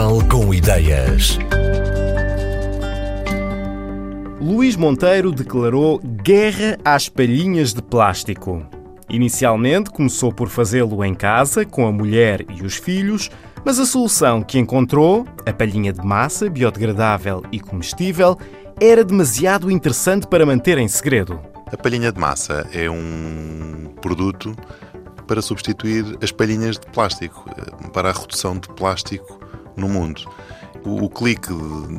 [0.00, 1.38] Jornal com Ideias.
[4.40, 8.66] Luís Monteiro declarou guerra às palhinhas de plástico.
[9.10, 13.30] Inicialmente começou por fazê-lo em casa, com a mulher e os filhos,
[13.62, 18.38] mas a solução que encontrou, a palhinha de massa, biodegradável e comestível,
[18.80, 21.38] era demasiado interessante para manter em segredo.
[21.70, 24.56] A palhinha de massa é um produto
[25.26, 29.39] para substituir as palhinhas de plástico, eh, para a redução de plástico
[29.80, 30.22] no mundo.
[30.84, 31.52] O, o, clique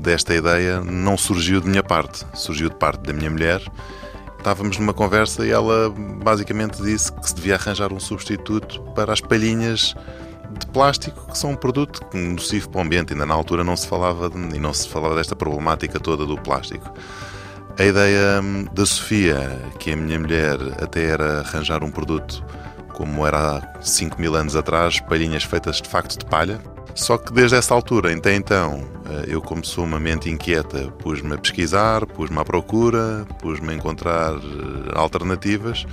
[0.00, 3.62] desta ideia não surgiu de minha parte, surgiu de parte da minha mulher.
[4.38, 9.20] Estávamos numa conversa e ela basicamente disse que se devia arranjar um substituto para as
[9.20, 9.94] palhinhas
[10.58, 13.12] de plástico, que são um produto nocivo para o ambiente.
[13.12, 16.36] Ainda na altura não se falava de, e não se falava desta problemática toda do
[16.36, 16.92] plástico.
[17.78, 22.44] A ideia hum, da Sofia, que a minha mulher, até era arranjar um produto
[22.96, 26.58] como era há 5 mil anos atrás, palhinhas feitas de facto de palha.
[26.96, 31.34] Só que desde essa altura, até então, eh, eu, como sou uma mente inquieta, pus-me
[31.34, 35.86] a pesquisar, pus-me à procura, pus-me a encontrar eh, alternativas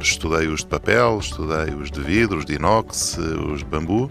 [0.00, 4.10] Estudei os de papel, estudei os de vidro, os de inox, os de bambu.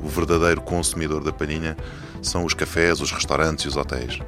[0.00, 1.76] O verdadeiro consumidor da palhinha
[2.22, 4.20] são os cafés, os restaurantes e os hotéis.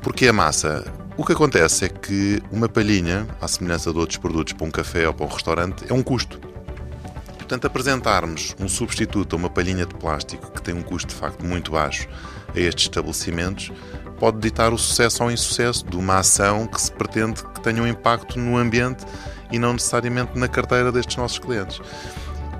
[0.00, 0.90] Porque a massa?
[1.18, 5.06] O que acontece é que uma palhinha, à semelhança de outros produtos para um café
[5.06, 6.40] ou para um restaurante, é um custo.
[7.50, 11.44] Portanto, apresentarmos um substituto a uma palhinha de plástico que tem um custo de facto
[11.44, 12.06] muito baixo
[12.54, 13.72] a estes estabelecimentos
[14.20, 17.88] pode ditar o sucesso ou insucesso de uma ação que se pretende que tenha um
[17.88, 19.04] impacto no ambiente
[19.50, 21.80] e não necessariamente na carteira destes nossos clientes.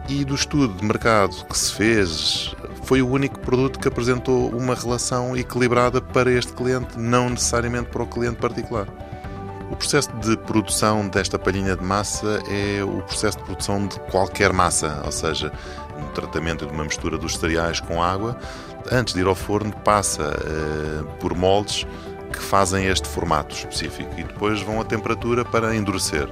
[0.08, 2.52] E do estudo de mercado que se fez,
[2.82, 8.02] foi o único produto que apresentou uma relação equilibrada para este cliente, não necessariamente para
[8.02, 8.88] o cliente particular.
[9.70, 14.52] O processo de produção desta palhinha de massa é o processo de produção de qualquer
[14.52, 15.52] massa, ou seja,
[15.96, 18.36] um tratamento de uma mistura dos cereais com água.
[18.90, 21.86] Antes de ir ao forno, passa uh, por moldes
[22.32, 26.28] que fazem este formato específico e depois vão a temperatura para endurecer.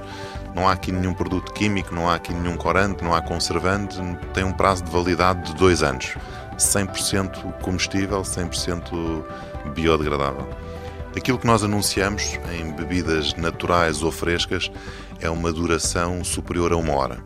[0.53, 3.97] Não há aqui nenhum produto químico, não há aqui nenhum corante, não há conservante,
[4.33, 6.15] tem um prazo de validade de dois anos.
[6.57, 9.23] 100% comestível, 100%
[9.73, 10.47] biodegradável.
[11.15, 14.71] Aquilo que nós anunciamos em bebidas naturais ou frescas
[15.19, 17.23] é uma duração superior a uma hora.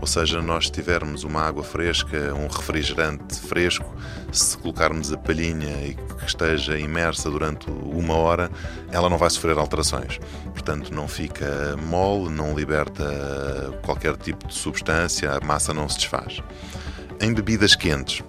[0.00, 3.94] Ou seja, nós tivermos uma água fresca, um refrigerante fresco,
[4.30, 8.50] se colocarmos a palhinha e que esteja imersa durante uma hora,
[8.92, 10.18] ela não vai sofrer alterações.
[10.52, 13.04] Portanto, não fica mole, não liberta
[13.82, 16.42] qualquer tipo de substância, a massa não se desfaz.
[17.20, 18.22] Em bebidas quentes,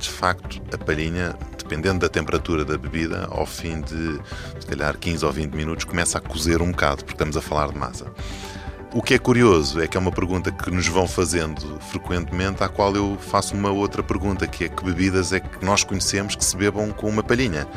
[0.00, 4.18] de facto, a palhinha, dependendo da temperatura da bebida, ao fim de,
[4.58, 7.68] se calhar, 15 ou 20 minutos, começa a cozer um bocado, porque estamos a falar
[7.70, 8.06] de massa.
[8.92, 12.68] O que é curioso é que é uma pergunta que nos vão fazendo frequentemente, à
[12.68, 16.44] qual eu faço uma outra pergunta, que é que bebidas é que nós conhecemos que
[16.44, 17.68] se bebam com uma palhinha?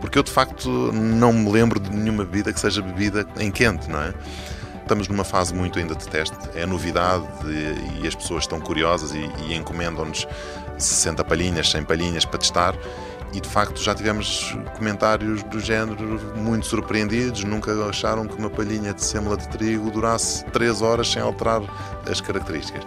[0.00, 3.90] Porque eu de facto não me lembro de nenhuma bebida que seja bebida em quente,
[3.90, 4.14] não é?
[4.90, 7.24] Estamos numa fase muito ainda de teste, é novidade
[8.02, 10.26] e as pessoas estão curiosas e, e encomendam-nos
[10.76, 12.74] 60 palhinhas, 100 palhinhas para testar.
[13.32, 18.92] E de facto já tivemos comentários do género muito surpreendidos, nunca acharam que uma palhinha
[18.92, 21.62] de sêmola de trigo durasse 3 horas sem alterar
[22.10, 22.84] as características.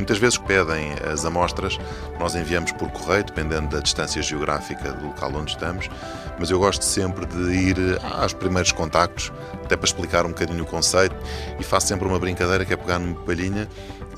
[0.00, 1.78] Muitas vezes pedem as amostras,
[2.18, 5.90] nós enviamos por correio, dependendo da distância geográfica do local onde estamos,
[6.38, 9.30] mas eu gosto sempre de ir aos primeiros contactos,
[9.62, 11.14] até para explicar um bocadinho o conceito,
[11.58, 13.68] e faço sempre uma brincadeira que é pegar numa palhinha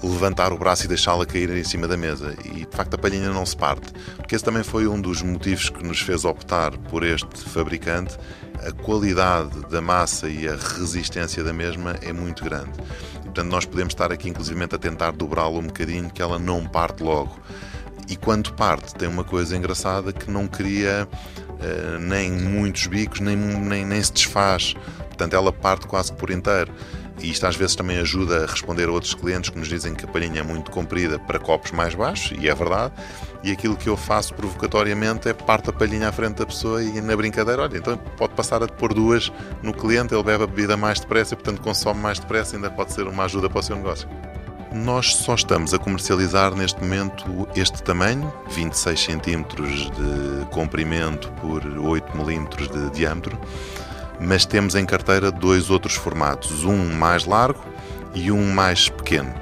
[0.03, 2.35] levantar o braço e deixá-la cair em cima da mesa.
[2.45, 3.93] E de facto a palhinha não se parte.
[4.17, 8.19] Porque esse também foi um dos motivos que nos fez optar por este fabricante.
[8.67, 12.73] A qualidade da massa e a resistência da mesma é muito grande.
[13.33, 17.03] Portanto, nós podemos estar aqui, inclusive, a tentar dobrá-la um bocadinho, que ela não parte
[17.03, 17.35] logo.
[18.07, 23.35] E quando parte, tem uma coisa engraçada que não cria uh, nem muitos bicos, nem,
[23.35, 24.75] nem, nem se desfaz.
[25.09, 26.71] Portanto, ela parte quase por inteiro.
[27.21, 30.05] E isto às vezes também ajuda a responder a outros clientes que nos dizem que
[30.05, 32.93] a palhinha é muito comprida para copos mais baixos, e é verdade.
[33.43, 37.01] E aquilo que eu faço provocatoriamente é parte a palhinha à frente da pessoa e
[37.01, 39.33] na brincadeira, olha, então pode passar a pôr duas
[39.63, 42.93] no cliente, ele bebe a bebida mais depressa e, portanto, consome mais depressa, ainda pode
[42.93, 44.09] ser uma ajuda para o seu negócio.
[44.73, 52.17] Nós só estamos a comercializar neste momento este tamanho, 26 cm de comprimento por 8
[52.17, 53.39] mm de diâmetro
[54.21, 57.63] mas temos em carteira dois outros formatos, um mais largo
[58.15, 59.33] e um mais pequeno.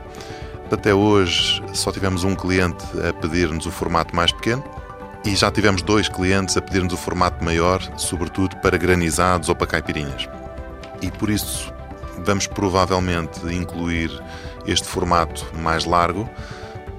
[0.70, 4.64] Até hoje só tivemos um cliente a pedir-nos o formato mais pequeno
[5.24, 9.66] e já tivemos dois clientes a pedir-nos o formato maior, sobretudo para granizados ou para
[9.66, 10.28] caipirinhas.
[11.02, 11.72] E por isso
[12.24, 14.10] vamos provavelmente incluir
[14.66, 16.28] este formato mais largo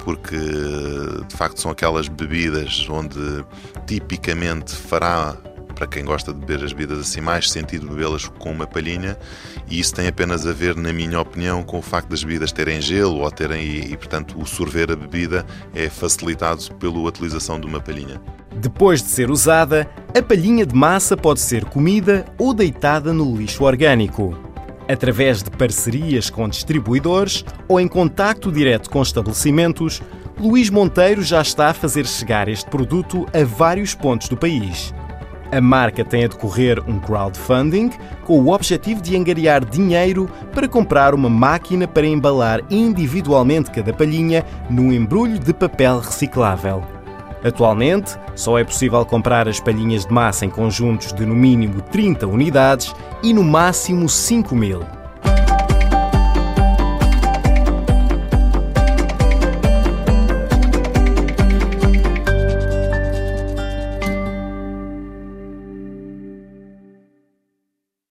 [0.04, 3.46] porque de facto são aquelas bebidas onde
[3.86, 5.36] tipicamente fará
[5.82, 9.18] para quem gosta de beber as bebidas assim, mais sentido bebê-las com uma palhinha,
[9.68, 12.80] e isso tem apenas a ver, na minha opinião, com o facto das bebidas terem
[12.80, 15.44] gelo ou terem, e, e portanto, o sorver a bebida
[15.74, 18.22] é facilitado pela utilização de uma palhinha.
[18.56, 23.64] Depois de ser usada, a palhinha de massa pode ser comida ou deitada no lixo
[23.64, 24.38] orgânico.
[24.88, 30.00] Através de parcerias com distribuidores ou em contacto direto com estabelecimentos,
[30.40, 34.94] Luís Monteiro já está a fazer chegar este produto a vários pontos do país.
[35.52, 37.92] A marca tem a decorrer um crowdfunding
[38.24, 44.46] com o objetivo de angariar dinheiro para comprar uma máquina para embalar individualmente cada palhinha
[44.70, 46.82] num embrulho de papel reciclável.
[47.44, 52.28] Atualmente, só é possível comprar as palhinhas de massa em conjuntos de no mínimo 30
[52.28, 55.01] unidades e no máximo 5 mil.